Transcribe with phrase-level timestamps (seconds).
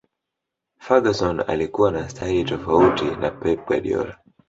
[0.79, 4.17] ferguson alikuwa na staili tofauti na Pe Guardiola